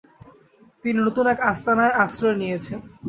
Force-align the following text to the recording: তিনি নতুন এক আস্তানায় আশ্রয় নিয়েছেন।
তিনি 0.83 0.99
নতুন 1.01 1.25
এক 1.33 1.39
আস্তানায় 1.51 1.97
আশ্রয় 2.03 2.37
নিয়েছেন। 2.41 2.79